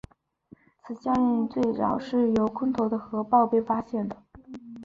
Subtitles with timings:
[0.83, 4.17] 此效应最早是由空投的核爆被发现的。